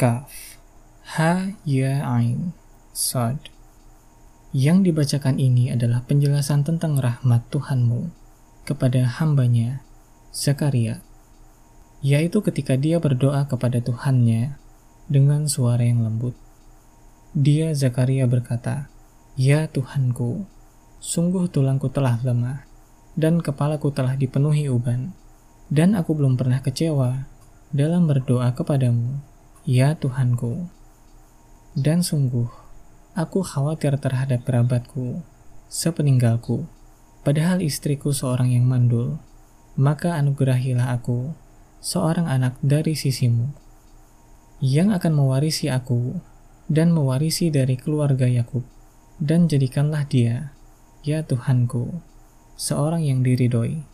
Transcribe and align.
Kaf. 0.00 0.56
Ha 1.20 1.60
Ya 1.68 2.00
Ain. 2.08 2.56
Sod 2.96 3.52
Yang 4.48 4.88
dibacakan 4.88 5.36
ini 5.36 5.68
adalah 5.68 6.00
penjelasan 6.08 6.64
tentang 6.64 6.96
rahmat 6.96 7.44
Tuhanmu 7.52 8.08
kepada 8.64 9.04
hambanya 9.20 9.84
Zakaria. 10.32 11.04
Yaitu 12.00 12.40
ketika 12.40 12.80
dia 12.80 12.96
berdoa 12.96 13.44
kepada 13.44 13.84
Tuhannya 13.84 14.56
dengan 15.12 15.44
suara 15.44 15.84
yang 15.84 16.00
lembut. 16.00 16.32
Dia 17.36 17.76
Zakaria 17.76 18.24
berkata, 18.24 18.88
Ya 19.36 19.68
Tuhanku, 19.68 20.48
sungguh 21.04 21.52
tulangku 21.52 21.92
telah 21.92 22.16
lemah, 22.24 22.64
dan 23.20 23.44
kepalaku 23.44 23.92
telah 23.92 24.16
dipenuhi 24.16 24.64
uban, 24.72 25.12
dan 25.68 25.92
aku 25.92 26.16
belum 26.16 26.40
pernah 26.40 26.64
kecewa 26.64 27.28
dalam 27.76 28.08
berdoa 28.08 28.56
kepadamu, 28.56 29.28
ya 29.70 29.94
Tuhanku. 29.94 30.66
Dan 31.78 32.02
sungguh, 32.02 32.50
aku 33.14 33.46
khawatir 33.46 33.94
terhadap 34.02 34.42
kerabatku, 34.42 35.22
sepeninggalku, 35.70 36.66
padahal 37.22 37.62
istriku 37.62 38.10
seorang 38.10 38.50
yang 38.50 38.66
mandul, 38.66 39.22
maka 39.78 40.18
anugerahilah 40.18 40.90
aku, 40.90 41.38
seorang 41.78 42.26
anak 42.26 42.58
dari 42.58 42.98
sisimu, 42.98 43.54
yang 44.58 44.90
akan 44.90 45.14
mewarisi 45.14 45.70
aku 45.70 46.18
dan 46.66 46.90
mewarisi 46.90 47.54
dari 47.54 47.78
keluarga 47.78 48.26
Yakub, 48.26 48.66
dan 49.22 49.46
jadikanlah 49.46 50.02
dia, 50.02 50.50
ya 51.06 51.22
Tuhanku, 51.22 52.02
seorang 52.58 53.06
yang 53.06 53.22
diridhoi. 53.22 53.86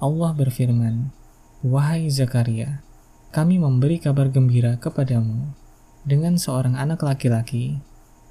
Allah 0.00 0.32
berfirman, 0.32 1.12
Wahai 1.60 2.08
Zakaria, 2.08 2.80
kami 3.30 3.62
memberi 3.62 4.02
kabar 4.02 4.26
gembira 4.26 4.74
kepadamu 4.74 5.54
dengan 6.02 6.34
seorang 6.34 6.74
anak 6.74 7.06
laki-laki, 7.06 7.78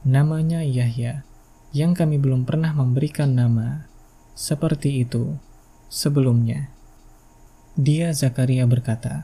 namanya 0.03 0.59
Yahya, 0.59 1.23
yang 1.71 1.95
kami 1.95 2.19
belum 2.19 2.43
pernah 2.43 2.75
memberikan 2.75 3.31
nama 3.31 3.87
seperti 4.35 5.07
itu 5.07 5.39
sebelumnya. 5.87 6.67
Dia 7.79 8.11
Zakaria 8.11 8.67
berkata, 8.67 9.23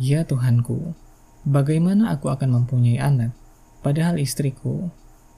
Ya 0.00 0.24
Tuhanku, 0.24 0.96
bagaimana 1.44 2.16
aku 2.16 2.32
akan 2.32 2.64
mempunyai 2.64 2.96
anak, 2.96 3.36
padahal 3.84 4.16
istriku, 4.16 4.88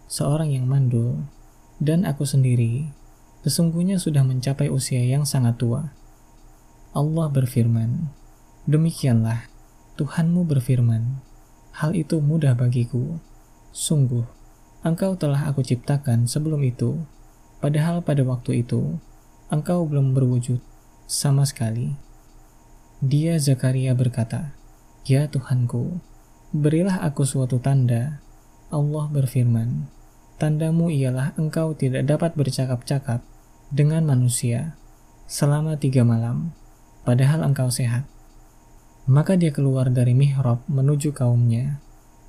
seorang 0.07 0.55
yang 0.55 0.71
mandul, 0.71 1.27
dan 1.83 2.07
aku 2.07 2.23
sendiri, 2.23 2.95
sesungguhnya 3.43 3.99
sudah 3.99 4.23
mencapai 4.23 4.71
usia 4.71 5.03
yang 5.03 5.27
sangat 5.27 5.59
tua. 5.59 5.91
Allah 6.95 7.27
berfirman, 7.35 8.15
Demikianlah, 8.63 9.52
Tuhanmu 10.01 10.49
berfirman, 10.49 11.21
Hal 11.73 11.97
itu 11.97 12.21
mudah 12.21 12.53
bagiku. 12.53 13.21
Sungguh, 13.73 14.25
engkau 14.85 15.17
telah 15.17 15.49
aku 15.49 15.65
ciptakan 15.65 16.29
sebelum 16.29 16.61
itu, 16.65 17.01
padahal 17.65 18.05
pada 18.05 18.21
waktu 18.25 18.65
itu, 18.65 19.01
engkau 19.49 19.85
belum 19.89 20.13
berwujud 20.13 20.61
sama 21.09 21.45
sekali. 21.49 21.97
Dia 23.01 23.41
Zakaria 23.41 23.97
berkata, 23.97 24.57
Ya 25.09 25.29
Tuhanku, 25.29 26.01
berilah 26.53 27.01
aku 27.01 27.25
suatu 27.25 27.59
tanda. 27.59 28.21
Allah 28.73 29.07
berfirman, 29.13 29.89
Tandamu 30.41 30.89
ialah 30.89 31.37
engkau 31.37 31.77
tidak 31.77 32.09
dapat 32.09 32.33
bercakap-cakap 32.35 33.21
dengan 33.73 34.05
manusia 34.05 34.77
selama 35.29 35.81
tiga 35.81 36.05
malam 36.05 36.53
padahal 37.09 37.41
engkau 37.47 37.73
sehat. 37.73 38.12
Maka 39.11 39.35
dia 39.35 39.51
keluar 39.51 39.91
dari 39.91 40.15
mihrab 40.15 40.63
menuju 40.71 41.11
kaumnya. 41.11 41.83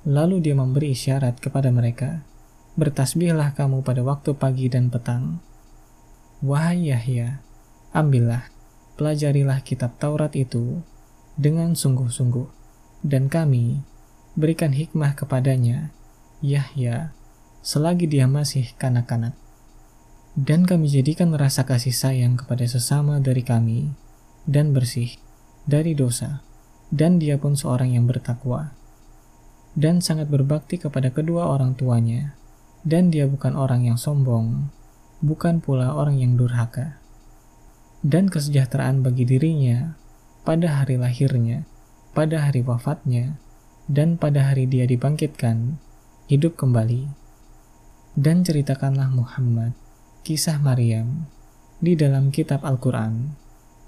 Lalu 0.04 0.42
dia 0.42 0.54
memberi 0.58 0.92
isyarat 0.92 1.38
kepada 1.38 1.70
mereka, 1.70 2.26
Bertasbihlah 2.74 3.54
kamu 3.54 3.86
pada 3.86 4.02
waktu 4.02 4.34
pagi 4.34 4.66
dan 4.66 4.90
petang. 4.90 5.38
Wahai 6.42 6.90
Yahya, 6.90 7.38
ambillah, 7.94 8.50
pelajarilah 8.98 9.62
kitab 9.62 9.94
Taurat 10.02 10.34
itu 10.34 10.82
dengan 11.38 11.78
sungguh-sungguh, 11.78 12.50
dan 13.06 13.30
kami 13.30 13.86
berikan 14.34 14.74
hikmah 14.74 15.14
kepadanya, 15.14 15.94
Yahya, 16.42 17.14
selagi 17.62 18.10
dia 18.10 18.26
masih 18.26 18.74
kanak-kanak. 18.74 19.38
Dan 20.34 20.66
kami 20.66 20.90
jadikan 20.90 21.30
rasa 21.30 21.62
kasih 21.62 21.94
sayang 21.94 22.34
kepada 22.34 22.66
sesama 22.66 23.22
dari 23.22 23.46
kami, 23.46 23.94
dan 24.50 24.74
bersih 24.74 25.14
dari 25.70 25.94
dosa, 25.94 26.42
dan 26.90 27.22
dia 27.22 27.40
pun 27.40 27.56
seorang 27.56 27.94
yang 27.94 28.04
bertakwa, 28.04 28.74
dan 29.78 30.02
sangat 30.04 30.28
berbakti 30.28 30.76
kepada 30.76 31.08
kedua 31.14 31.48
orang 31.48 31.78
tuanya, 31.78 32.36
dan 32.84 33.08
dia 33.08 33.24
bukan 33.24 33.56
orang 33.56 33.88
yang 33.88 33.96
sombong, 33.96 34.68
bukan 35.24 35.64
pula 35.64 35.96
orang 35.96 36.20
yang 36.20 36.36
durhaka. 36.36 37.00
Dan 38.04 38.28
kesejahteraan 38.28 39.00
bagi 39.00 39.24
dirinya 39.24 39.96
pada 40.44 40.84
hari 40.84 41.00
lahirnya, 41.00 41.64
pada 42.12 42.44
hari 42.44 42.60
wafatnya, 42.60 43.40
dan 43.88 44.20
pada 44.20 44.52
hari 44.52 44.68
dia 44.68 44.84
dibangkitkan, 44.84 45.80
hidup 46.28 46.60
kembali. 46.60 47.08
Dan 48.14 48.44
ceritakanlah 48.44 49.08
Muhammad 49.08 49.72
kisah 50.24 50.56
Maryam 50.56 51.28
di 51.84 51.92
dalam 52.00 52.32
kitab 52.32 52.64
Al-Quran 52.64 53.36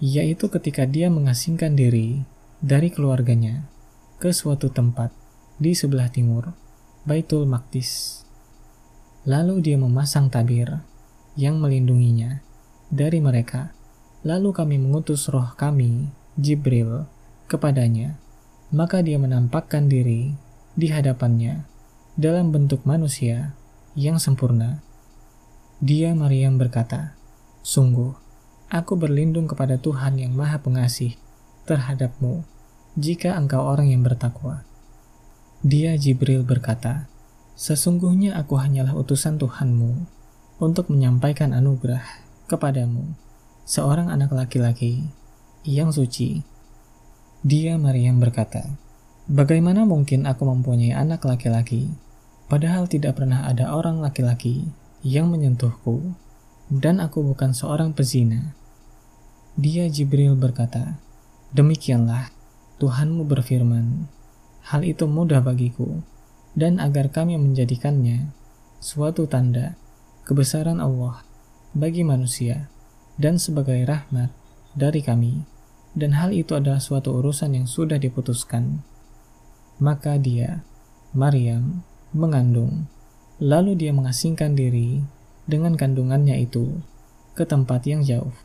yaitu 0.04 0.52
ketika 0.52 0.84
dia 0.84 1.08
mengasingkan 1.08 1.72
diri 1.72 2.28
dari 2.64 2.88
keluarganya 2.88 3.68
ke 4.16 4.32
suatu 4.32 4.72
tempat 4.72 5.12
di 5.60 5.76
sebelah 5.76 6.08
timur, 6.08 6.56
Baitul 7.04 7.44
Maqdis. 7.44 8.22
Lalu 9.28 9.60
dia 9.60 9.76
memasang 9.76 10.32
tabir 10.32 10.80
yang 11.36 11.60
melindunginya 11.60 12.40
dari 12.88 13.20
mereka. 13.20 13.74
Lalu 14.24 14.50
kami 14.56 14.76
mengutus 14.80 15.28
roh 15.28 15.54
kami, 15.54 16.10
Jibril, 16.38 17.06
kepadanya. 17.46 18.18
Maka 18.74 19.04
dia 19.04 19.20
menampakkan 19.20 19.86
diri 19.86 20.34
di 20.74 20.90
hadapannya 20.90 21.62
dalam 22.18 22.50
bentuk 22.50 22.82
manusia 22.82 23.54
yang 23.94 24.18
sempurna. 24.18 24.82
Dia 25.78 26.16
Maryam 26.16 26.58
berkata, 26.58 27.14
Sungguh, 27.62 28.16
Aku 28.66 28.98
berlindung 28.98 29.46
kepada 29.46 29.78
Tuhan 29.78 30.18
yang 30.18 30.34
Maha 30.34 30.58
Pengasih 30.58 31.14
terhadapmu 31.66 32.46
jika 32.96 33.36
engkau 33.36 33.60
orang 33.60 33.92
yang 33.92 34.00
bertakwa. 34.00 34.64
Dia 35.60 35.98
Jibril 35.98 36.46
berkata, 36.46 37.10
Sesungguhnya 37.56 38.36
aku 38.36 38.60
hanyalah 38.60 38.92
utusan 38.96 39.40
Tuhanmu 39.40 40.04
untuk 40.60 40.92
menyampaikan 40.92 41.56
anugerah 41.56 42.04
kepadamu, 42.48 43.16
seorang 43.64 44.12
anak 44.12 44.32
laki-laki 44.32 45.08
yang 45.64 45.92
suci. 45.92 46.44
Dia 47.42 47.76
Maryam 47.76 48.20
berkata, 48.20 48.76
Bagaimana 49.26 49.82
mungkin 49.82 50.28
aku 50.28 50.46
mempunyai 50.46 50.94
anak 50.94 51.26
laki-laki, 51.26 51.90
padahal 52.46 52.86
tidak 52.86 53.18
pernah 53.18 53.48
ada 53.48 53.74
orang 53.74 53.98
laki-laki 53.98 54.70
yang 55.02 55.32
menyentuhku 55.32 56.14
dan 56.70 57.02
aku 57.02 57.22
bukan 57.22 57.50
seorang 57.50 57.90
pezina. 57.90 58.54
Dia 59.56 59.88
Jibril 59.88 60.36
berkata, 60.36 61.00
Demikianlah, 61.56 62.28
Tuhanmu 62.76 63.24
berfirman, 63.24 64.12
hal 64.68 64.84
itu 64.84 65.08
mudah 65.08 65.40
bagiku, 65.40 66.04
dan 66.52 66.76
agar 66.76 67.08
kami 67.08 67.40
menjadikannya 67.40 68.28
suatu 68.76 69.24
tanda 69.24 69.72
kebesaran 70.28 70.84
Allah 70.84 71.24
bagi 71.72 72.04
manusia 72.04 72.68
dan 73.16 73.40
sebagai 73.40 73.88
rahmat 73.88 74.28
dari 74.76 75.00
kami, 75.00 75.48
dan 75.96 76.12
hal 76.20 76.36
itu 76.36 76.52
adalah 76.52 76.76
suatu 76.76 77.24
urusan 77.24 77.56
yang 77.56 77.64
sudah 77.64 77.96
diputuskan. 77.96 78.84
Maka 79.80 80.20
dia, 80.20 80.60
Maryam, 81.16 81.80
mengandung, 82.12 82.84
lalu 83.40 83.80
dia 83.80 83.96
mengasingkan 83.96 84.52
diri 84.52 85.00
dengan 85.48 85.72
kandungannya 85.72 86.36
itu 86.36 86.84
ke 87.32 87.48
tempat 87.48 87.88
yang 87.88 88.04
jauh. 88.04 88.36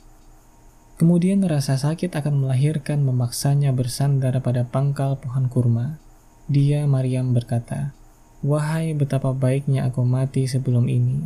Kemudian 1.02 1.42
rasa 1.42 1.82
sakit 1.82 2.14
akan 2.14 2.46
melahirkan 2.46 3.02
memaksanya 3.02 3.74
bersandar 3.74 4.38
pada 4.38 4.70
pangkal 4.70 5.18
pohon 5.18 5.50
kurma. 5.50 5.98
Dia 6.46 6.86
Maryam 6.86 7.34
berkata, 7.34 7.98
Wahai 8.46 8.94
betapa 8.94 9.34
baiknya 9.34 9.90
aku 9.90 10.06
mati 10.06 10.46
sebelum 10.46 10.86
ini, 10.86 11.26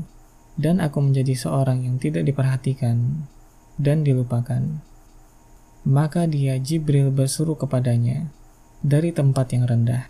dan 0.56 0.80
aku 0.80 1.04
menjadi 1.04 1.36
seorang 1.36 1.84
yang 1.84 2.00
tidak 2.00 2.24
diperhatikan 2.24 3.28
dan 3.76 4.08
dilupakan. 4.08 4.80
Maka 5.84 6.24
dia 6.24 6.56
Jibril 6.56 7.12
bersuruh 7.12 7.60
kepadanya 7.60 8.32
dari 8.80 9.12
tempat 9.12 9.52
yang 9.52 9.68
rendah, 9.68 10.08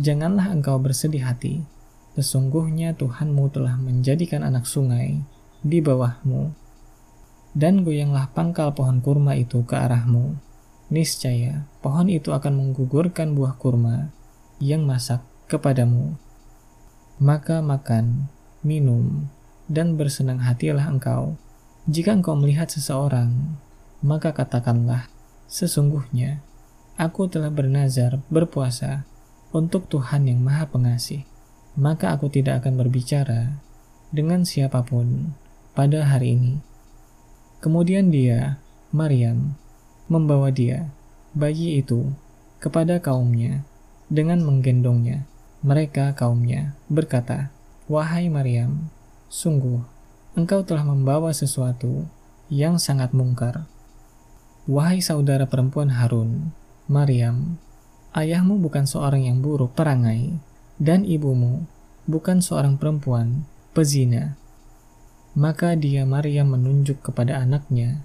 Janganlah 0.00 0.56
engkau 0.56 0.80
bersedih 0.80 1.28
hati, 1.28 1.68
Sesungguhnya 2.16 2.96
Tuhanmu 2.96 3.52
telah 3.52 3.76
menjadikan 3.76 4.40
anak 4.40 4.64
sungai 4.64 5.20
di 5.60 5.84
bawahmu, 5.84 6.52
dan 7.52 7.84
goyanglah 7.84 8.32
pangkal 8.32 8.72
pohon 8.72 9.04
kurma 9.04 9.36
itu 9.36 9.64
ke 9.64 9.76
arahmu. 9.76 10.36
Niscaya 10.92 11.64
pohon 11.80 12.12
itu 12.12 12.36
akan 12.36 12.52
menggugurkan 12.52 13.32
buah 13.32 13.56
kurma 13.56 14.12
yang 14.60 14.84
masak 14.84 15.24
kepadamu. 15.48 16.16
Maka 17.20 17.64
makan, 17.64 18.28
minum, 18.60 19.28
dan 19.68 19.96
bersenang 19.96 20.42
hatilah 20.44 20.88
engkau. 20.88 21.36
Jika 21.88 22.14
engkau 22.14 22.36
melihat 22.36 22.68
seseorang, 22.68 23.56
maka 24.04 24.34
katakanlah, 24.36 25.08
sesungguhnya 25.48 26.44
aku 27.00 27.28
telah 27.30 27.48
bernazar 27.48 28.20
berpuasa 28.28 29.08
untuk 29.52 29.88
Tuhan 29.88 30.28
yang 30.28 30.40
Maha 30.40 30.68
Pengasih. 30.68 31.24
Maka 31.72 32.12
aku 32.12 32.28
tidak 32.28 32.64
akan 32.64 32.84
berbicara 32.84 33.56
dengan 34.12 34.44
siapa 34.44 34.84
pun 34.84 35.32
pada 35.72 36.04
hari 36.04 36.36
ini. 36.36 36.71
Kemudian 37.62 38.10
dia, 38.10 38.58
Maryam, 38.90 39.54
membawa 40.10 40.50
dia, 40.50 40.90
bayi 41.30 41.78
itu, 41.78 42.10
kepada 42.58 42.98
kaumnya 42.98 43.62
dengan 44.10 44.42
menggendongnya. 44.42 45.30
Mereka 45.62 46.18
kaumnya 46.18 46.74
berkata, 46.90 47.54
Wahai 47.86 48.26
Maryam, 48.26 48.90
sungguh 49.30 49.78
engkau 50.34 50.66
telah 50.66 50.82
membawa 50.82 51.30
sesuatu 51.30 52.10
yang 52.50 52.82
sangat 52.82 53.14
mungkar. 53.14 53.70
Wahai 54.66 54.98
saudara 54.98 55.46
perempuan 55.46 55.94
Harun, 55.94 56.50
Maryam, 56.90 57.62
ayahmu 58.10 58.58
bukan 58.58 58.90
seorang 58.90 59.22
yang 59.22 59.38
buruk 59.38 59.78
perangai, 59.78 60.42
dan 60.82 61.06
ibumu 61.06 61.70
bukan 62.10 62.42
seorang 62.42 62.74
perempuan 62.74 63.46
pezina. 63.70 64.34
Maka 65.32 65.72
dia 65.80 66.04
Maryam 66.04 66.52
menunjuk 66.52 67.00
kepada 67.00 67.40
anaknya. 67.40 68.04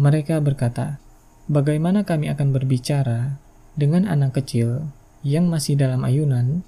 Mereka 0.00 0.40
berkata, 0.40 0.96
Bagaimana 1.44 2.00
kami 2.00 2.32
akan 2.32 2.48
berbicara 2.54 3.36
dengan 3.76 4.08
anak 4.08 4.40
kecil 4.40 4.88
yang 5.20 5.52
masih 5.52 5.76
dalam 5.76 6.00
ayunan? 6.00 6.64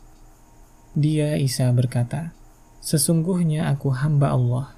Dia 0.92 1.40
Isa 1.40 1.72
berkata, 1.72 2.36
Sesungguhnya 2.84 3.72
aku 3.72 3.96
hamba 3.96 4.36
Allah. 4.36 4.76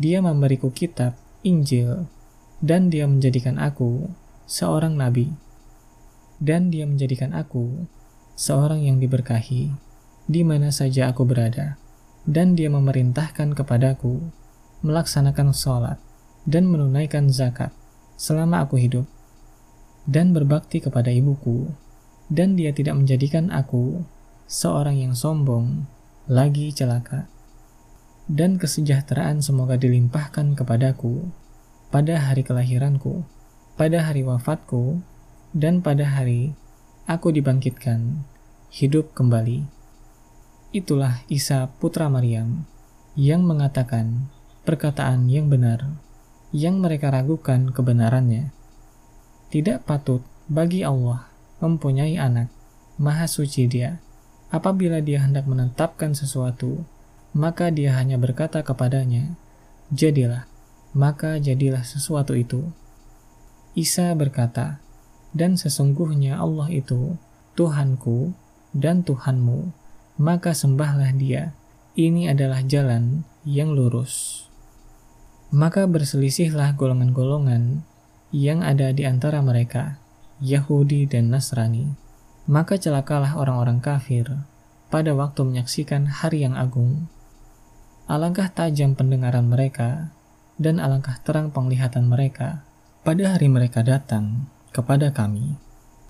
Dia 0.00 0.24
memberiku 0.24 0.72
kitab, 0.72 1.20
Injil, 1.44 2.08
dan 2.64 2.88
dia 2.88 3.04
menjadikan 3.04 3.60
aku 3.60 4.08
seorang 4.48 4.96
nabi. 4.96 5.36
Dan 6.40 6.72
dia 6.72 6.88
menjadikan 6.88 7.36
aku 7.36 7.84
seorang 8.40 8.88
yang 8.88 8.96
diberkahi 8.96 9.68
di 10.32 10.42
mana 10.48 10.72
saja 10.72 11.12
aku 11.12 11.28
berada. 11.28 11.76
Dan 12.24 12.56
dia 12.56 12.72
memerintahkan 12.72 13.52
kepadaku 13.52 14.32
melaksanakan 14.82 15.54
sholat 15.54 15.98
dan 16.46 16.66
menunaikan 16.66 17.30
zakat 17.30 17.70
selama 18.18 18.66
aku 18.66 18.78
hidup 18.78 19.06
dan 20.06 20.34
berbakti 20.34 20.82
kepada 20.82 21.08
ibuku. 21.10 21.70
Dan 22.32 22.56
dia 22.56 22.72
tidak 22.72 22.96
menjadikan 22.96 23.52
aku 23.52 24.08
seorang 24.48 24.96
yang 24.96 25.12
sombong 25.12 25.84
lagi 26.24 26.72
celaka 26.72 27.28
dan 28.30 28.56
kesejahteraan 28.56 29.44
semoga 29.44 29.76
dilimpahkan 29.76 30.56
kepadaku 30.56 31.28
pada 31.92 32.16
hari 32.16 32.40
kelahiranku, 32.40 33.28
pada 33.76 34.08
hari 34.08 34.24
wafatku, 34.24 35.04
dan 35.52 35.84
pada 35.84 36.08
hari 36.08 36.56
aku 37.04 37.36
dibangkitkan 37.36 38.24
hidup 38.72 39.12
kembali. 39.12 39.68
Itulah 40.72 41.20
Isa 41.28 41.68
putra 41.76 42.08
Maryam 42.08 42.64
yang 43.12 43.44
mengatakan 43.44 44.31
perkataan 44.62 45.26
yang 45.26 45.50
benar 45.50 46.02
yang 46.52 46.84
mereka 46.84 47.08
ragukan 47.08 47.72
kebenarannya. 47.72 48.52
Tidak 49.48 49.88
patut 49.88 50.20
bagi 50.52 50.84
Allah 50.84 51.32
mempunyai 51.64 52.20
anak, 52.20 52.52
maha 53.00 53.24
suci 53.24 53.64
dia. 53.66 53.98
Apabila 54.52 55.00
dia 55.00 55.24
hendak 55.24 55.48
menetapkan 55.48 56.12
sesuatu, 56.12 56.84
maka 57.32 57.72
dia 57.72 57.96
hanya 57.96 58.20
berkata 58.20 58.60
kepadanya, 58.60 59.32
"Jadilah." 59.88 60.44
Maka 60.92 61.40
jadilah 61.40 61.88
sesuatu 61.88 62.36
itu. 62.36 62.68
Isa 63.72 64.12
berkata, 64.12 64.76
"Dan 65.32 65.56
sesungguhnya 65.56 66.36
Allah 66.36 66.68
itu 66.68 67.16
Tuhanku 67.56 68.36
dan 68.76 69.00
Tuhanmu, 69.00 69.72
maka 70.20 70.52
sembahlah 70.52 71.16
Dia. 71.16 71.56
Ini 71.96 72.36
adalah 72.36 72.60
jalan 72.60 73.24
yang 73.48 73.72
lurus." 73.72 74.41
Maka 75.52 75.84
berselisihlah 75.84 76.74
golongan-golongan 76.80 77.84
yang 78.32 78.64
ada 78.64 78.88
di 78.96 79.04
antara 79.04 79.44
mereka, 79.44 80.00
Yahudi 80.40 81.04
dan 81.04 81.28
Nasrani. 81.28 81.92
Maka 82.48 82.80
celakalah 82.80 83.36
orang-orang 83.36 83.84
kafir 83.84 84.26
pada 84.88 85.12
waktu 85.12 85.44
menyaksikan 85.44 86.08
hari 86.08 86.42
yang 86.42 86.58
agung 86.58 87.06
Alangkah 88.10 88.50
tajam 88.50 88.98
pendengaran 88.98 89.46
mereka 89.46 90.10
dan 90.58 90.82
alangkah 90.82 91.22
terang 91.22 91.54
penglihatan 91.54 92.10
mereka 92.10 92.66
pada 93.06 93.38
hari 93.38 93.46
mereka 93.46 93.86
datang 93.86 94.50
kepada 94.74 95.14
kami. 95.14 95.54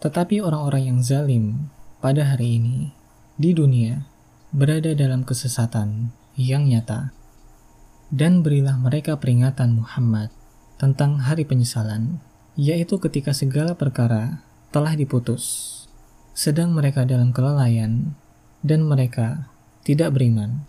Tetapi 0.00 0.40
orang-orang 0.40 0.88
yang 0.88 0.98
zalim 1.04 1.68
pada 2.00 2.32
hari 2.32 2.58
ini 2.58 2.96
di 3.36 3.52
dunia 3.52 4.08
berada 4.56 4.96
dalam 4.96 5.22
kesesatan 5.22 6.10
yang 6.34 6.66
nyata. 6.66 7.12
Dan 8.12 8.44
berilah 8.44 8.76
mereka 8.76 9.16
peringatan 9.16 9.72
Muhammad 9.72 10.28
tentang 10.76 11.16
hari 11.24 11.48
penyesalan, 11.48 12.20
yaitu 12.60 13.00
ketika 13.00 13.32
segala 13.32 13.72
perkara 13.72 14.44
telah 14.68 14.92
diputus, 14.92 15.72
sedang 16.36 16.76
mereka 16.76 17.08
dalam 17.08 17.32
kelalaian, 17.32 18.12
dan 18.60 18.84
mereka 18.84 19.48
tidak 19.80 20.12
beriman. 20.12 20.68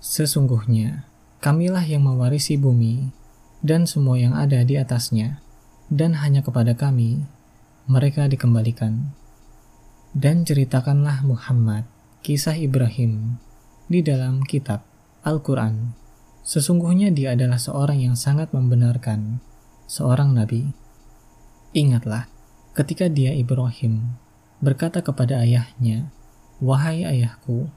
Sesungguhnya, 0.00 1.04
kamilah 1.44 1.84
yang 1.84 2.08
mewarisi 2.08 2.56
bumi 2.56 3.12
dan 3.60 3.84
semua 3.84 4.16
yang 4.16 4.32
ada 4.32 4.64
di 4.64 4.80
atasnya, 4.80 5.44
dan 5.92 6.16
hanya 6.16 6.40
kepada 6.40 6.72
kami 6.72 7.28
mereka 7.84 8.24
dikembalikan. 8.24 9.12
Dan 10.16 10.48
ceritakanlah 10.48 11.20
Muhammad 11.28 11.84
kisah 12.24 12.56
Ibrahim 12.56 13.36
di 13.92 14.00
dalam 14.00 14.40
kitab 14.44 14.84
Al-Quran. 15.20 16.07
Sesungguhnya 16.48 17.12
dia 17.12 17.36
adalah 17.36 17.60
seorang 17.60 18.00
yang 18.00 18.16
sangat 18.16 18.56
membenarkan, 18.56 19.44
seorang 19.84 20.32
nabi. 20.32 20.72
Ingatlah, 21.76 22.24
ketika 22.72 23.12
dia 23.12 23.36
Ibrahim 23.36 24.16
berkata 24.64 25.04
kepada 25.04 25.44
ayahnya, 25.44 26.08
Wahai 26.64 27.04
ayahku, 27.04 27.68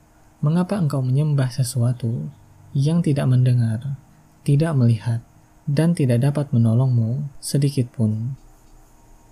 Mengapa 0.41 0.73
engkau 0.81 1.05
menyembah 1.05 1.53
sesuatu 1.53 2.33
yang 2.73 3.05
tidak 3.05 3.29
mendengar, 3.29 3.93
tidak 4.41 4.73
melihat, 4.73 5.21
dan 5.69 5.93
tidak 5.93 6.17
dapat 6.17 6.49
menolongmu 6.49 7.29
sedikit 7.37 7.93
pun? 7.93 8.33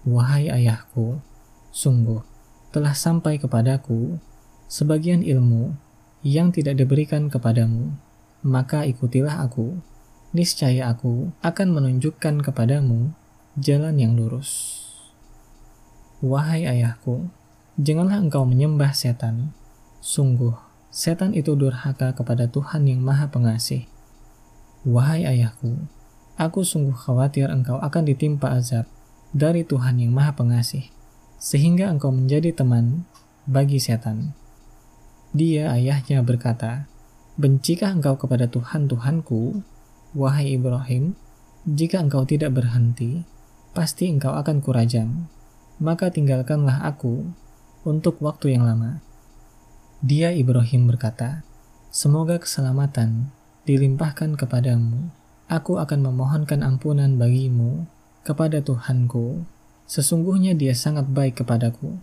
Wahai 0.06 0.54
ayahku, 0.54 1.18
sungguh 1.74 2.22
telah 2.70 2.94
sampai 2.94 3.42
kepadaku 3.42 4.22
sebagian 4.70 5.26
ilmu 5.26 5.74
yang 6.22 6.54
tidak 6.54 6.78
diberikan 6.78 7.26
kepadamu, 7.26 7.98
maka 8.46 8.88
ikutilah 8.88 9.44
aku. 9.44 9.80
Niscaya 10.30 10.94
aku 10.94 11.34
akan 11.42 11.68
menunjukkan 11.74 12.46
kepadamu 12.46 13.18
jalan 13.58 13.96
yang 13.98 14.14
lurus. 14.14 14.78
Wahai 16.20 16.68
ayahku, 16.68 17.32
janganlah 17.80 18.20
engkau 18.20 18.44
menyembah 18.44 18.92
setan. 18.92 19.56
Sungguh, 20.04 20.54
setan 20.92 21.32
itu 21.32 21.56
durhaka 21.56 22.12
kepada 22.12 22.46
Tuhan 22.46 22.86
yang 22.86 23.00
Maha 23.00 23.32
Pengasih. 23.32 23.88
Wahai 24.84 25.24
ayahku, 25.24 25.88
aku 26.36 26.62
sungguh 26.68 26.96
khawatir 26.96 27.48
engkau 27.48 27.80
akan 27.80 28.04
ditimpa 28.04 28.52
azab 28.52 28.86
dari 29.32 29.64
Tuhan 29.64 29.98
yang 29.98 30.12
Maha 30.12 30.36
Pengasih, 30.36 30.92
sehingga 31.40 31.88
engkau 31.88 32.12
menjadi 32.12 32.52
teman 32.52 33.08
bagi 33.48 33.80
setan. 33.80 34.36
Dia 35.32 35.72
ayahnya 35.72 36.26
berkata, 36.26 36.89
Bencikah 37.40 37.96
engkau 37.96 38.20
kepada 38.20 38.52
Tuhan 38.52 38.92
Tuhanku, 38.92 39.64
wahai 40.12 40.60
Ibrahim? 40.60 41.16
Jika 41.64 42.04
engkau 42.04 42.28
tidak 42.28 42.52
berhenti, 42.52 43.24
pasti 43.72 44.12
engkau 44.12 44.36
akan 44.36 44.60
kurajam. 44.60 45.32
Maka 45.80 46.12
tinggalkanlah 46.12 46.84
aku 46.84 47.32
untuk 47.88 48.20
waktu 48.20 48.60
yang 48.60 48.68
lama 48.68 49.00
dia 50.00 50.32
Ibrahim 50.32 50.88
berkata, 50.88 51.44
Semoga 51.92 52.40
keselamatan 52.40 53.36
dilimpahkan 53.68 54.40
kepadamu. 54.40 55.12
Aku 55.52 55.76
akan 55.76 56.08
memohonkan 56.08 56.64
ampunan 56.64 57.20
bagimu 57.20 57.84
kepada 58.24 58.64
Tuhanku. 58.64 59.44
Sesungguhnya 59.90 60.56
dia 60.56 60.72
sangat 60.72 61.12
baik 61.12 61.44
kepadaku. 61.44 62.00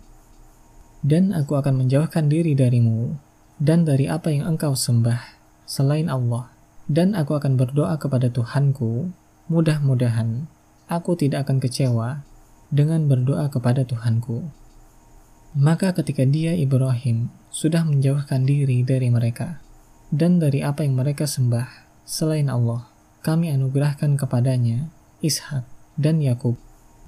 Dan 1.01 1.33
aku 1.33 1.57
akan 1.57 1.81
menjauhkan 1.81 2.29
diri 2.29 2.53
darimu 2.53 3.17
dan 3.57 3.85
dari 3.85 4.05
apa 4.09 4.29
yang 4.33 4.57
engkau 4.57 4.73
sembah 4.73 5.21
selain 5.65 6.09
Allah. 6.09 6.49
Dan 6.87 7.19
aku 7.19 7.35
akan 7.35 7.59
berdoa 7.59 7.99
kepada 7.99 8.31
Tuhanku. 8.31 9.11
Mudah-mudahan 9.51 10.47
aku 10.87 11.19
tidak 11.19 11.47
akan 11.47 11.59
kecewa 11.59 12.23
dengan 12.71 13.11
berdoa 13.11 13.51
kepada 13.51 13.83
Tuhanku. 13.83 14.47
Maka 15.57 15.91
ketika 15.95 16.23
dia 16.23 16.55
Ibrahim 16.55 17.31
sudah 17.51 17.83
menjauhkan 17.83 18.43
diri 18.43 18.83
dari 18.83 19.11
mereka 19.11 19.59
dan 20.13 20.39
dari 20.39 20.63
apa 20.63 20.83
yang 20.83 20.95
mereka 20.95 21.27
sembah 21.27 21.67
selain 22.07 22.47
Allah, 22.47 22.87
kami 23.23 23.51
anugerahkan 23.51 24.15
kepadanya 24.15 24.87
Ishak 25.19 25.65
dan 25.99 26.21
Yakub 26.23 26.55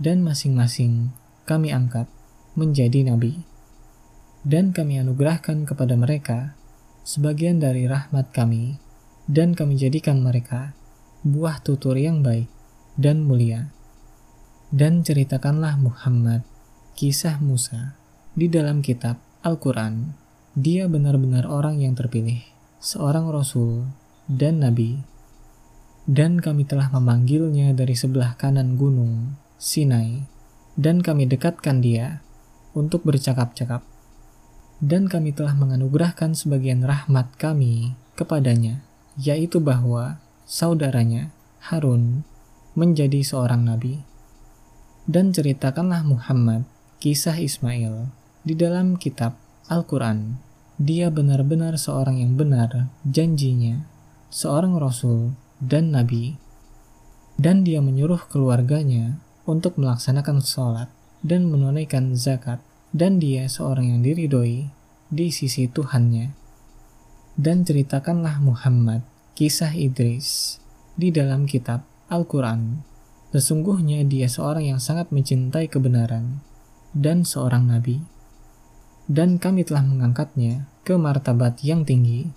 dan 0.02 0.24
masing-masing 0.26 1.14
kami 1.48 1.72
angkat 1.72 2.08
menjadi 2.56 3.06
nabi. 3.06 3.44
Dan 4.50 4.74
kami 4.74 4.98
anugerahkan 4.98 5.70
kepada 5.70 5.94
mereka 5.94 6.58
sebagian 7.06 7.62
dari 7.62 7.86
rahmat 7.86 8.34
kami 8.34 8.82
dan 9.30 9.54
kami 9.54 9.78
jadikan 9.78 10.26
mereka 10.26 10.74
buah 11.22 11.62
tutur 11.62 11.94
yang 11.94 12.26
baik 12.26 12.50
dan 12.98 13.22
mulia. 13.30 13.70
Dan 14.74 15.06
ceritakanlah 15.06 15.78
Muhammad 15.78 16.42
kisah 16.98 17.38
Musa 17.38 17.94
di 18.34 18.50
dalam 18.50 18.82
kitab 18.82 19.22
Al-Quran. 19.46 20.18
Dia 20.58 20.90
benar-benar 20.90 21.46
orang 21.46 21.78
yang 21.78 21.94
terpilih, 21.94 22.42
seorang 22.82 23.30
rasul 23.30 23.86
dan 24.26 24.66
nabi. 24.66 25.06
Dan 26.10 26.42
kami 26.42 26.66
telah 26.66 26.90
memanggilnya 26.90 27.78
dari 27.78 27.94
sebelah 27.94 28.34
kanan 28.34 28.82
gunung 28.82 29.38
Sinai, 29.62 30.26
dan 30.74 31.06
kami 31.06 31.30
dekatkan 31.30 31.86
dia 31.86 32.26
untuk 32.74 33.06
bercakap-cakap. 33.06 33.99
Dan 34.80 35.12
kami 35.12 35.36
telah 35.36 35.56
menganugerahkan 35.60 36.36
sebagian 36.36 36.88
rahmat 36.88 37.36
kami 37.36 38.00
kepadanya 38.16 38.80
yaitu 39.20 39.60
bahwa 39.60 40.24
saudaranya 40.48 41.36
Harun 41.60 42.24
menjadi 42.72 43.20
seorang 43.20 43.68
nabi. 43.68 44.00
Dan 45.04 45.36
ceritakanlah 45.36 46.08
Muhammad 46.08 46.64
kisah 47.04 47.36
Ismail 47.36 48.08
di 48.48 48.56
dalam 48.56 48.96
kitab 48.96 49.36
Al-Quran. 49.68 50.40
Dia 50.80 51.12
benar-benar 51.12 51.76
seorang 51.76 52.24
yang 52.24 52.40
benar 52.40 52.88
janjinya, 53.04 53.84
seorang 54.32 54.80
rasul 54.80 55.36
dan 55.60 55.92
nabi. 55.92 56.40
Dan 57.36 57.68
dia 57.68 57.84
menyuruh 57.84 58.32
keluarganya 58.32 59.20
untuk 59.44 59.76
melaksanakan 59.76 60.40
sholat 60.40 60.88
dan 61.20 61.52
menunaikan 61.52 62.16
zakat. 62.16 62.64
Dan 62.90 63.22
dia 63.22 63.46
seorang 63.46 63.94
yang 63.94 64.02
diridhoi 64.02 64.70
di 65.14 65.28
sisi 65.30 65.70
Tuhannya 65.70 66.40
dan 67.40 67.64
ceritakanlah 67.64 68.44
Muhammad 68.44 69.06
kisah 69.40 69.72
Idris 69.72 70.60
di 71.00 71.08
dalam 71.08 71.48
kitab 71.48 71.88
Al-Quran. 72.12 72.84
Sesungguhnya 73.32 74.04
dia 74.04 74.28
seorang 74.28 74.76
yang 74.76 74.82
sangat 74.84 75.14
mencintai 75.16 75.72
kebenaran 75.72 76.44
dan 76.92 77.24
seorang 77.24 77.72
nabi. 77.72 78.04
Dan 79.08 79.40
kami 79.40 79.64
telah 79.64 79.86
mengangkatnya 79.88 80.68
ke 80.84 81.00
martabat 81.00 81.64
yang 81.64 81.88
tinggi. 81.88 82.28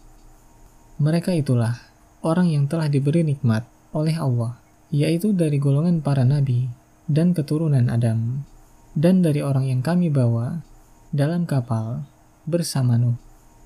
Mereka 1.02 1.34
itulah 1.34 1.74
orang 2.22 2.52
yang 2.52 2.70
telah 2.70 2.86
diberi 2.86 3.26
nikmat 3.26 3.66
oleh 3.90 4.14
Allah, 4.16 4.56
yaitu 4.94 5.34
dari 5.34 5.58
golongan 5.58 5.98
para 6.00 6.22
nabi 6.22 6.70
dan 7.10 7.34
keturunan 7.34 7.90
Adam, 7.90 8.46
dan 8.92 9.24
dari 9.24 9.40
orang 9.40 9.68
yang 9.68 9.80
kami 9.80 10.12
bawa 10.12 10.60
dalam 11.12 11.48
kapal 11.48 12.04
bersama 12.44 12.96
Nuh 13.00 13.16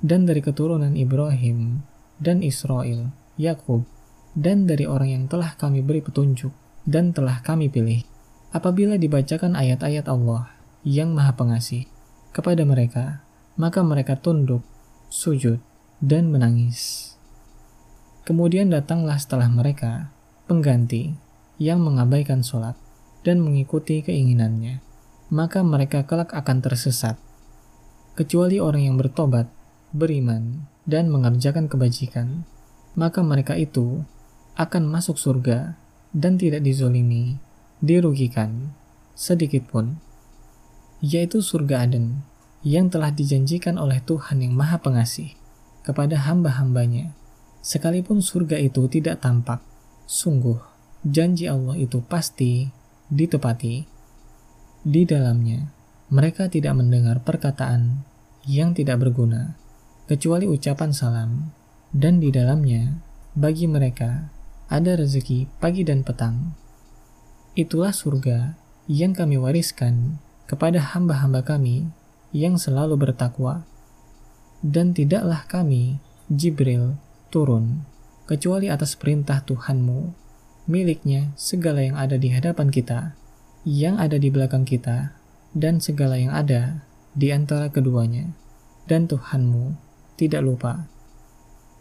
dan 0.05 0.29
dari 0.29 0.45
keturunan 0.45 0.93
Ibrahim 0.93 1.83
dan 2.21 2.45
Israel, 2.45 3.13
Yakub, 3.41 3.85
dan 4.37 4.69
dari 4.69 4.85
orang 4.85 5.09
yang 5.09 5.25
telah 5.27 5.57
kami 5.57 5.81
beri 5.81 6.05
petunjuk 6.05 6.53
dan 6.85 7.11
telah 7.17 7.41
kami 7.41 7.73
pilih. 7.73 8.05
Apabila 8.53 8.97
dibacakan 8.97 9.59
ayat-ayat 9.59 10.07
Allah 10.09 10.49
yang 10.87 11.13
Maha 11.13 11.35
Pengasih 11.35 11.89
kepada 12.31 12.63
mereka, 12.63 13.27
maka 13.59 13.83
mereka 13.83 14.17
tunduk, 14.17 14.63
sujud, 15.09 15.59
dan 15.99 16.29
menangis. 16.29 17.13
Kemudian 18.29 18.69
datanglah 18.71 19.17
setelah 19.17 19.49
mereka 19.49 20.13
pengganti 20.47 21.17
yang 21.57 21.83
mengabaikan 21.83 22.45
sholat 22.45 22.77
dan 23.25 23.43
mengikuti 23.43 24.05
keinginannya, 24.05 24.86
maka 25.33 25.63
mereka 25.63 26.07
kelak 26.07 26.31
akan 26.35 26.63
tersesat. 26.63 27.19
Kecuali 28.17 28.57
orang 28.63 28.89
yang 28.89 28.97
bertobat 28.97 29.51
beriman, 29.97 30.69
dan 30.87 31.11
mengerjakan 31.11 31.67
kebajikan, 31.67 32.47
maka 32.95 33.21
mereka 33.21 33.59
itu 33.59 34.07
akan 34.57 34.89
masuk 34.89 35.19
surga 35.19 35.77
dan 36.15 36.39
tidak 36.41 36.63
dizolimi, 36.63 37.37
dirugikan, 37.83 38.73
sedikit 39.13 39.69
pun, 39.69 40.01
yaitu 41.03 41.43
surga 41.45 41.85
Aden 41.85 42.25
yang 42.65 42.89
telah 42.89 43.13
dijanjikan 43.13 43.77
oleh 43.77 44.01
Tuhan 44.01 44.41
yang 44.41 44.55
Maha 44.57 44.81
Pengasih 44.81 45.37
kepada 45.85 46.17
hamba-hambanya. 46.25 47.13
Sekalipun 47.61 48.23
surga 48.23 48.63
itu 48.63 48.87
tidak 48.87 49.27
tampak, 49.27 49.59
sungguh 50.07 50.63
janji 51.03 51.51
Allah 51.51 51.75
itu 51.75 51.99
pasti 51.99 52.71
ditepati. 53.11 53.96
Di 54.87 55.03
dalamnya, 55.03 55.67
mereka 56.15 56.47
tidak 56.47 56.79
mendengar 56.79 57.19
perkataan 57.19 58.07
yang 58.47 58.71
tidak 58.71 59.03
berguna 59.03 59.59
kecuali 60.07 60.47
ucapan 60.47 60.95
salam, 60.95 61.51
dan 61.91 62.23
di 62.23 62.31
dalamnya, 62.31 62.95
bagi 63.35 63.67
mereka, 63.67 64.31
ada 64.71 64.95
rezeki 64.95 65.51
pagi 65.59 65.83
dan 65.83 66.07
petang. 66.07 66.55
Itulah 67.59 67.91
surga 67.91 68.55
yang 68.87 69.11
kami 69.11 69.35
wariskan 69.43 70.23
kepada 70.47 70.79
hamba-hamba 70.95 71.43
kami 71.43 71.91
yang 72.31 72.55
selalu 72.55 72.95
bertakwa. 72.95 73.67
Dan 74.63 74.95
tidaklah 74.95 75.51
kami, 75.51 75.99
Jibril, 76.31 76.95
turun, 77.35 77.83
kecuali 78.31 78.71
atas 78.71 78.95
perintah 78.95 79.43
Tuhanmu, 79.43 80.15
miliknya 80.71 81.35
segala 81.35 81.83
yang 81.83 81.99
ada 81.99 82.15
di 82.15 82.31
hadapan 82.31 82.71
kita, 82.71 83.19
yang 83.67 83.99
ada 83.99 84.15
di 84.15 84.31
belakang 84.31 84.63
kita, 84.63 85.11
dan 85.51 85.83
segala 85.83 86.15
yang 86.15 86.31
ada 86.31 86.87
di 87.19 87.35
antara 87.35 87.67
keduanya, 87.67 88.31
dan 88.87 89.11
Tuhanmu 89.11 89.75
tidak 90.15 90.47
lupa. 90.47 90.87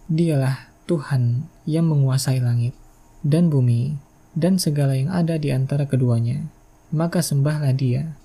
Dialah 0.10 0.74
Tuhan 0.90 1.46
yang 1.70 1.86
menguasai 1.86 2.42
langit 2.42 2.74
dan 3.22 3.54
bumi 3.54 3.98
dan 4.38 4.58
segala 4.58 4.98
yang 4.98 5.14
ada 5.14 5.38
di 5.38 5.50
antara 5.54 5.86
keduanya. 5.86 6.46
Maka 6.90 7.22
sembahlah 7.26 7.74
dia 7.74 8.18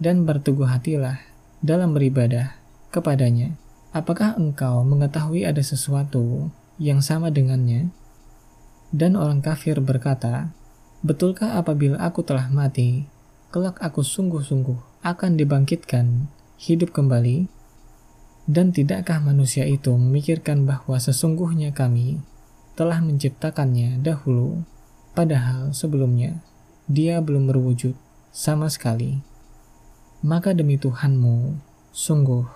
dan 0.00 0.24
berteguh 0.24 0.68
hatilah 0.68 1.20
dalam 1.60 1.92
beribadah 1.92 2.56
kepadanya. 2.92 3.56
Apakah 3.92 4.36
engkau 4.36 4.84
mengetahui 4.84 5.44
ada 5.44 5.60
sesuatu 5.60 6.52
yang 6.76 7.00
sama 7.00 7.32
dengannya? 7.32 7.92
Dan 8.92 9.16
orang 9.16 9.40
kafir 9.40 9.80
berkata, 9.80 10.52
Betulkah 11.06 11.54
apabila 11.54 12.02
aku 12.02 12.26
telah 12.26 12.50
mati, 12.50 13.06
kelak 13.54 13.78
aku 13.78 14.02
sungguh-sungguh 14.02 15.06
akan 15.06 15.38
dibangkitkan, 15.38 16.26
hidup 16.58 16.90
kembali? 16.90 17.46
Dan 18.50 18.74
tidakkah 18.74 19.22
manusia 19.22 19.70
itu 19.70 19.94
memikirkan 19.94 20.66
bahwa 20.66 20.98
sesungguhnya 20.98 21.70
kami 21.70 22.18
telah 22.74 22.98
menciptakannya 22.98 24.02
dahulu, 24.02 24.66
padahal 25.14 25.70
sebelumnya 25.70 26.42
dia 26.90 27.22
belum 27.22 27.54
berwujud 27.54 27.94
sama 28.34 28.66
sekali. 28.66 29.22
Maka 30.26 30.58
demi 30.58 30.74
Tuhanmu, 30.74 31.54
sungguh, 31.94 32.50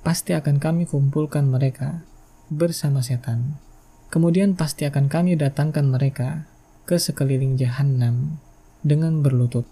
pasti 0.00 0.32
akan 0.32 0.56
kami 0.56 0.88
kumpulkan 0.88 1.44
mereka 1.44 2.00
bersama 2.48 3.04
setan. 3.04 3.60
Kemudian 4.08 4.56
pasti 4.56 4.88
akan 4.88 5.12
kami 5.12 5.36
datangkan 5.36 5.84
mereka 5.92 6.48
ke 6.88 6.98
sekeliling 6.98 7.58
jahanam 7.58 8.38
dengan 8.82 9.22
berlutut. 9.22 9.64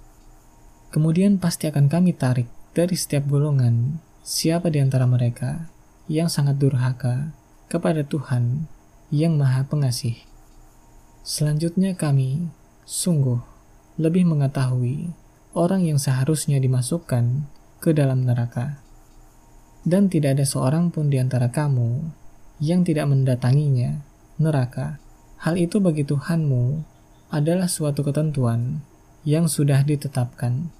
Kemudian 0.90 1.38
pasti 1.38 1.70
akan 1.70 1.86
kami 1.86 2.14
tarik 2.14 2.46
dari 2.74 2.94
setiap 2.94 3.26
golongan 3.30 4.02
Siapa 4.20 4.68
di 4.68 4.76
antara 4.76 5.08
mereka 5.08 5.72
yang 6.04 6.28
sangat 6.28 6.60
durhaka 6.60 7.32
kepada 7.72 8.04
Tuhan 8.04 8.68
yang 9.08 9.40
Maha 9.40 9.64
Pengasih? 9.64 10.12
Selanjutnya, 11.24 11.96
kami 11.96 12.52
sungguh 12.84 13.40
lebih 13.96 14.28
mengetahui 14.28 15.16
orang 15.56 15.88
yang 15.88 15.96
seharusnya 15.96 16.60
dimasukkan 16.60 17.48
ke 17.80 17.96
dalam 17.96 18.28
neraka, 18.28 18.84
dan 19.88 20.12
tidak 20.12 20.36
ada 20.36 20.44
seorang 20.44 20.92
pun 20.92 21.08
di 21.08 21.16
antara 21.16 21.48
kamu 21.48 22.12
yang 22.60 22.84
tidak 22.84 23.08
mendatanginya 23.08 24.04
neraka. 24.36 25.00
Hal 25.40 25.56
itu 25.56 25.80
bagi 25.80 26.04
Tuhanmu 26.04 26.84
adalah 27.30 27.70
suatu 27.70 28.02
ketentuan 28.02 28.82
yang 29.22 29.46
sudah 29.46 29.86
ditetapkan. 29.86 30.74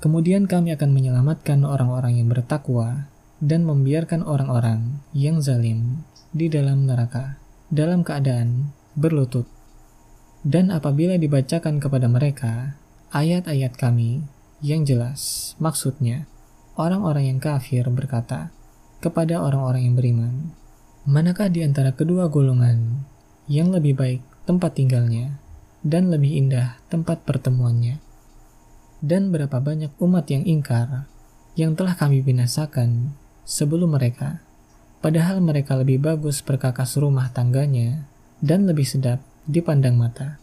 Kemudian 0.00 0.48
kami 0.48 0.72
akan 0.72 0.90
menyelamatkan 0.96 1.60
orang-orang 1.68 2.16
yang 2.16 2.32
bertakwa 2.32 3.12
dan 3.44 3.68
membiarkan 3.68 4.24
orang-orang 4.24 5.04
yang 5.12 5.44
zalim 5.44 6.04
di 6.32 6.48
dalam 6.48 6.88
neraka 6.88 7.36
dalam 7.68 8.00
keadaan 8.00 8.72
berlutut. 8.96 9.44
Dan 10.40 10.72
apabila 10.72 11.20
dibacakan 11.20 11.78
kepada 11.78 12.08
mereka 12.08 12.80
ayat-ayat 13.12 13.76
kami 13.76 14.24
yang 14.64 14.88
jelas, 14.88 15.52
maksudnya 15.60 16.24
orang-orang 16.80 17.36
yang 17.36 17.40
kafir 17.40 17.84
berkata 17.92 18.48
kepada 19.04 19.40
orang-orang 19.40 19.88
yang 19.88 19.96
beriman, 19.96 20.34
Manakah 21.08 21.48
di 21.48 21.64
antara 21.64 21.96
kedua 21.96 22.28
golongan 22.28 23.08
yang 23.48 23.72
lebih 23.72 23.96
baik 23.96 24.20
tempat 24.44 24.76
tinggalnya 24.76 25.39
dan 25.80 26.12
lebih 26.12 26.36
indah 26.36 26.80
tempat 26.92 27.24
pertemuannya? 27.24 28.00
Dan 29.00 29.32
berapa 29.32 29.60
banyak 29.60 29.96
umat 29.96 30.28
yang 30.28 30.44
ingkar 30.44 31.08
yang 31.56 31.74
telah 31.74 31.96
kami 31.96 32.20
binasakan 32.20 33.16
sebelum 33.42 33.96
mereka, 33.96 34.44
padahal 35.00 35.42
mereka 35.42 35.74
lebih 35.74 35.98
bagus 35.98 36.44
perkakas 36.44 37.00
rumah 37.00 37.32
tangganya 37.32 38.06
dan 38.38 38.68
lebih 38.68 38.84
sedap 38.86 39.20
dipandang 39.48 39.96
mata. 39.96 40.40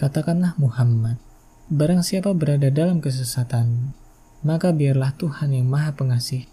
Katakanlah 0.00 0.56
Muhammad, 0.56 1.20
barang 1.68 2.00
siapa 2.00 2.32
berada 2.32 2.72
dalam 2.72 3.04
kesesatan, 3.04 3.92
maka 4.40 4.72
biarlah 4.72 5.12
Tuhan 5.14 5.52
yang 5.52 5.68
Maha 5.68 5.92
Pengasih 5.92 6.48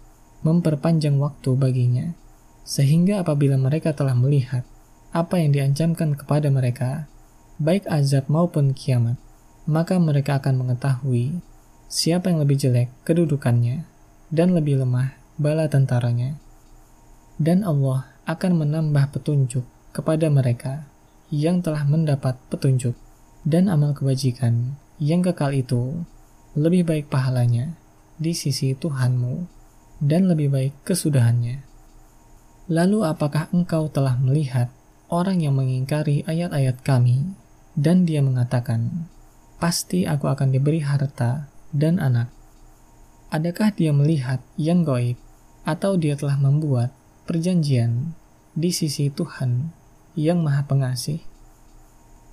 memperpanjang 0.46 1.18
waktu 1.18 1.50
baginya, 1.58 2.06
sehingga 2.62 3.24
apabila 3.24 3.58
mereka 3.58 3.96
telah 3.96 4.14
melihat 4.14 4.62
apa 5.10 5.40
yang 5.40 5.50
diancamkan 5.50 6.14
kepada 6.14 6.52
mereka, 6.52 7.10
baik 7.58 7.90
azab 7.90 8.30
maupun 8.30 8.70
kiamat, 8.70 9.18
maka 9.66 9.98
mereka 9.98 10.38
akan 10.38 10.62
mengetahui 10.62 11.42
siapa 11.90 12.30
yang 12.30 12.38
lebih 12.40 12.56
jelek 12.56 12.88
kedudukannya 13.02 13.82
dan 14.30 14.54
lebih 14.54 14.78
lemah 14.78 15.18
bala 15.36 15.66
tentaranya. 15.66 16.38
Dan 17.38 17.66
Allah 17.66 18.10
akan 18.30 18.62
menambah 18.62 19.14
petunjuk 19.14 19.66
kepada 19.90 20.30
mereka 20.30 20.86
yang 21.34 21.60
telah 21.60 21.82
mendapat 21.82 22.38
petunjuk 22.46 22.94
dan 23.42 23.66
amal 23.66 23.94
kebajikan 23.94 24.78
yang 24.98 25.22
kekal 25.22 25.54
itu 25.54 26.02
lebih 26.58 26.86
baik 26.86 27.06
pahalanya 27.06 27.78
di 28.18 28.34
sisi 28.34 28.74
Tuhanmu 28.74 29.46
dan 30.02 30.26
lebih 30.26 30.50
baik 30.50 30.74
kesudahannya. 30.82 31.62
Lalu 32.68 32.98
apakah 33.06 33.48
engkau 33.54 33.88
telah 33.88 34.18
melihat 34.18 34.68
orang 35.08 35.40
yang 35.40 35.56
mengingkari 35.56 36.26
ayat-ayat 36.28 36.84
kami 36.84 37.32
dan 37.78 38.02
dia 38.02 38.18
mengatakan, 38.18 39.06
pasti 39.62 40.02
aku 40.02 40.26
akan 40.26 40.50
diberi 40.50 40.82
harta 40.82 41.46
dan 41.70 42.02
anak. 42.02 42.26
Adakah 43.30 43.70
dia 43.70 43.94
melihat 43.94 44.42
yang 44.58 44.82
goib 44.82 45.14
atau 45.62 45.94
dia 45.94 46.18
telah 46.18 46.34
membuat 46.42 46.90
perjanjian 47.30 48.18
di 48.58 48.74
sisi 48.74 49.14
Tuhan 49.14 49.70
yang 50.18 50.42
maha 50.42 50.66
pengasih? 50.66 51.22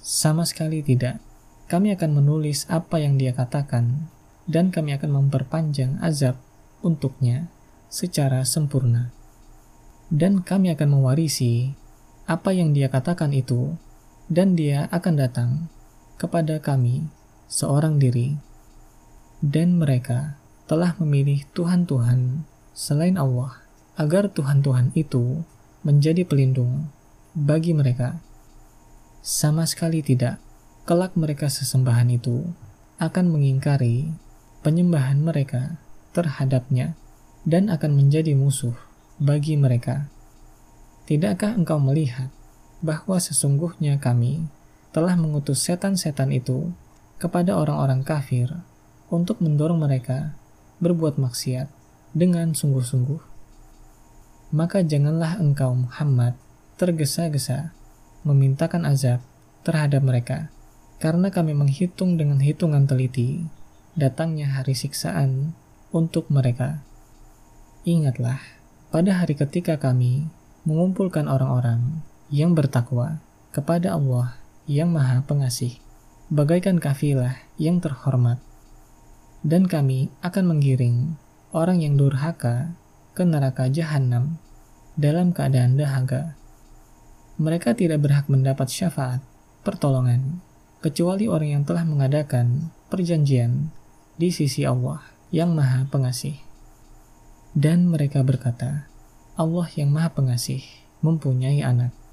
Sama 0.01 0.49
sekali 0.49 0.81
tidak 0.81 1.21
kami 1.65 1.97
akan 1.97 2.21
menulis 2.21 2.69
apa 2.69 3.01
yang 3.01 3.17
dia 3.17 3.33
katakan, 3.33 4.09
dan 4.45 4.69
kami 4.69 4.93
akan 4.93 5.25
memperpanjang 5.25 5.97
azab 5.97 6.37
untuknya 6.85 7.49
secara 7.89 8.45
sempurna. 8.45 9.09
Dan 10.13 10.45
kami 10.45 10.69
akan 10.77 11.01
mewarisi 11.01 11.73
apa 12.29 12.53
yang 12.53 12.77
dia 12.77 12.85
katakan 12.85 13.33
itu, 13.33 13.73
dan 14.31 14.57
dia 14.57 14.89
akan 14.89 15.13
datang 15.19 15.49
kepada 16.17 16.57
kami 16.57 17.05
seorang 17.45 18.01
diri. 18.01 18.37
Dan 19.43 19.77
mereka 19.77 20.39
telah 20.65 20.97
memilih 20.97 21.45
Tuhan-Tuhan 21.53 22.47
selain 22.73 23.19
Allah, 23.19 23.61
agar 23.95 24.31
Tuhan-Tuhan 24.33 24.95
itu 24.97 25.45
menjadi 25.85 26.25
pelindung 26.25 26.89
bagi 27.37 27.75
mereka. 27.77 28.17
Sama 29.21 29.69
sekali 29.69 30.01
tidak 30.01 30.41
kelak 30.89 31.13
mereka 31.13 31.49
sesembahan 31.49 32.09
itu 32.13 32.49
akan 32.97 33.25
mengingkari 33.29 34.13
penyembahan 34.65 35.21
mereka 35.21 35.77
terhadapnya 36.15 36.97
dan 37.45 37.69
akan 37.69 37.93
menjadi 37.93 38.33
musuh 38.33 38.73
bagi 39.21 39.59
mereka. 39.59 40.09
Tidakkah 41.05 41.53
engkau 41.53 41.77
melihat 41.77 42.33
bahwa 42.83 43.19
sesungguhnya 43.19 43.99
kami 43.99 44.47
telah 44.95 45.15
mengutus 45.19 45.63
setan-setan 45.63 46.31
itu 46.31 46.71
kepada 47.19 47.55
orang-orang 47.55 48.03
kafir 48.03 48.51
untuk 49.11 49.39
mendorong 49.43 49.79
mereka 49.79 50.35
berbuat 50.79 51.19
maksiat 51.19 51.71
dengan 52.15 52.55
sungguh-sungguh? 52.55 53.19
Maka 54.55 54.83
janganlah 54.83 55.39
engkau 55.39 55.75
Muhammad 55.75 56.39
tergesa-gesa 56.75 57.75
memintakan 58.27 58.87
azab 58.87 59.23
terhadap 59.67 60.03
mereka 60.03 60.51
karena 60.99 61.27
kami 61.29 61.51
menghitung 61.51 62.15
dengan 62.15 62.39
hitungan 62.39 62.87
teliti 62.87 63.43
datangnya 63.95 64.51
hari 64.59 64.75
siksaan 64.75 65.55
untuk 65.91 66.27
mereka. 66.27 66.83
Ingatlah, 67.87 68.39
pada 68.91 69.23
hari 69.23 69.37
ketika 69.39 69.79
kami 69.79 70.27
mengumpulkan 70.67 71.29
orang-orang 71.29 72.03
yang 72.33 72.57
bertakwa 72.57 73.21
kepada 73.53 73.93
Allah 73.93 74.37
yang 74.65 74.89
Maha 74.89 75.21
Pengasih, 75.25 75.77
bagaikan 76.33 76.81
kafilah 76.81 77.37
yang 77.61 77.77
terhormat, 77.77 78.41
dan 79.45 79.69
kami 79.69 80.09
akan 80.25 80.57
menggiring 80.57 81.21
orang 81.53 81.85
yang 81.85 81.95
durhaka 81.95 82.73
ke 83.13 83.21
neraka 83.23 83.69
jahanam 83.69 84.41
dalam 84.97 85.31
keadaan 85.31 85.77
dahaga. 85.77 86.33
Mereka 87.39 87.77
tidak 87.77 88.03
berhak 88.03 88.25
mendapat 88.31 88.67
syafaat, 88.71 89.21
pertolongan, 89.61 90.39
kecuali 90.83 91.27
orang 91.27 91.61
yang 91.61 91.63
telah 91.63 91.83
mengadakan 91.87 92.71
perjanjian 92.87 93.69
di 94.15 94.31
sisi 94.31 94.63
Allah 94.63 95.03
yang 95.31 95.51
Maha 95.51 95.87
Pengasih. 95.91 96.39
Dan 97.55 97.87
mereka 97.87 98.23
berkata, 98.23 98.87
Allah 99.35 99.67
yang 99.75 99.91
Maha 99.91 100.11
Pengasih 100.11 100.63
mempunyai 101.03 101.63
anak. 101.63 102.04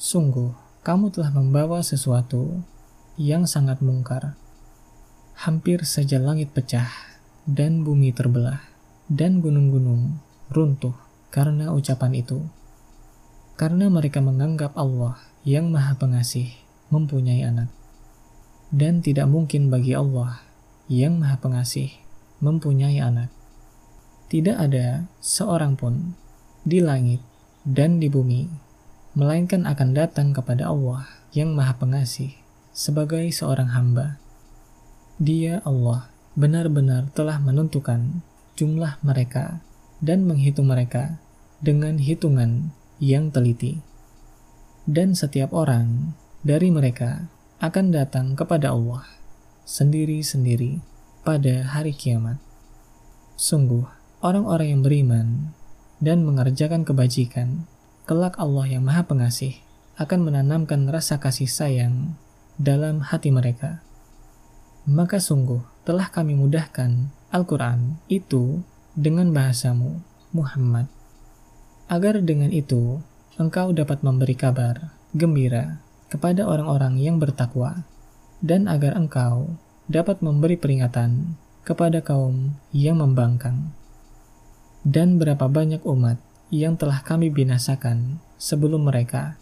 Sungguh, 0.00 0.52
kamu 0.82 1.14
telah 1.14 1.30
membawa 1.30 1.80
sesuatu 1.80 2.62
yang 3.14 3.46
sangat 3.46 3.78
mungkar. 3.78 4.34
Hampir 5.34 5.86
saja 5.86 6.18
langit 6.18 6.50
pecah 6.54 6.90
dan 7.46 7.82
bumi 7.86 8.10
terbelah 8.14 8.62
dan 9.06 9.38
gunung-gunung 9.38 10.18
runtuh 10.50 10.94
karena 11.30 11.70
ucapan 11.70 12.14
itu. 12.18 12.42
Karena 13.54 13.86
mereka 13.86 14.18
menganggap 14.18 14.74
Allah 14.74 15.18
yang 15.46 15.70
Maha 15.70 15.94
Pengasih 15.94 16.50
mempunyai 16.90 17.46
anak 17.46 17.70
dan 18.74 18.98
tidak 18.98 19.30
mungkin 19.30 19.70
bagi 19.70 19.94
Allah 19.94 20.42
yang 20.90 21.22
Maha 21.22 21.38
Pengasih 21.38 21.94
mempunyai 22.42 22.98
anak. 22.98 23.30
Tidak 24.26 24.56
ada 24.58 25.06
seorang 25.22 25.78
pun 25.78 26.18
di 26.66 26.82
langit 26.82 27.22
dan 27.62 28.02
di 28.02 28.10
bumi, 28.10 28.50
melainkan 29.14 29.62
akan 29.64 29.94
datang 29.94 30.34
kepada 30.34 30.66
Allah 30.70 31.06
yang 31.30 31.54
Maha 31.54 31.78
Pengasih 31.78 32.34
sebagai 32.74 33.22
seorang 33.30 33.70
hamba. 33.70 34.18
Dia 35.22 35.62
Allah 35.62 36.10
benar-benar 36.34 37.14
telah 37.14 37.38
menentukan 37.38 38.26
jumlah 38.58 38.98
mereka 39.06 39.62
dan 40.02 40.26
menghitung 40.26 40.66
mereka 40.66 41.22
dengan 41.62 42.02
hitungan 42.02 42.74
yang 42.98 43.30
teliti. 43.30 43.78
Dan 44.84 45.14
setiap 45.14 45.54
orang 45.54 46.18
dari 46.42 46.74
mereka 46.74 47.30
akan 47.62 47.94
datang 47.94 48.34
kepada 48.34 48.74
Allah 48.74 49.06
sendiri-sendiri 49.64 50.82
pada 51.24 51.64
hari 51.72 51.96
kiamat. 51.96 52.36
Sungguh, 53.38 53.88
orang-orang 54.20 54.76
yang 54.76 54.82
beriman 54.84 55.28
dan 56.04 56.22
mengerjakan 56.28 56.84
kebajikan, 56.84 57.64
kelak 58.04 58.36
Allah 58.36 58.68
yang 58.68 58.84
Maha 58.84 59.08
Pengasih 59.08 59.56
akan 59.96 60.28
menanamkan 60.28 60.84
rasa 60.92 61.16
kasih 61.16 61.48
sayang 61.48 62.20
dalam 62.60 63.00
hati 63.00 63.32
mereka. 63.32 63.80
Maka 64.84 65.16
sungguh 65.16 65.64
telah 65.88 66.12
kami 66.12 66.36
mudahkan 66.36 67.08
Al-Quran 67.32 67.96
itu 68.12 68.60
dengan 68.92 69.32
bahasamu, 69.32 70.04
Muhammad, 70.36 70.92
agar 71.88 72.20
dengan 72.20 72.52
itu 72.52 73.00
engkau 73.40 73.72
dapat 73.72 74.04
memberi 74.04 74.36
kabar 74.36 74.92
gembira 75.16 75.80
kepada 76.12 76.44
orang-orang 76.44 77.00
yang 77.00 77.16
bertakwa, 77.16 77.88
dan 78.44 78.68
agar 78.68 79.00
engkau 79.00 79.56
dapat 79.88 80.20
memberi 80.20 80.60
peringatan 80.60 81.40
kepada 81.64 82.04
kaum 82.04 82.60
yang 82.76 83.00
membangkang. 83.00 83.72
Dan 84.84 85.16
berapa 85.16 85.48
banyak 85.48 85.80
umat 85.88 86.20
yang 86.54 86.78
telah 86.78 87.02
kami 87.02 87.34
binasakan 87.34 88.22
sebelum 88.38 88.86
mereka? 88.86 89.34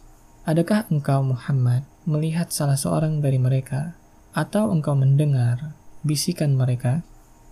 Adakah 0.48 0.88
engkau 0.88 1.20
Muhammad 1.20 1.84
melihat 2.08 2.48
salah 2.48 2.80
seorang 2.80 3.20
dari 3.20 3.36
mereka, 3.36 4.00
atau 4.32 4.72
engkau 4.72 4.96
mendengar 4.96 5.76
bisikan 6.00 6.56
mereka? 6.56 7.04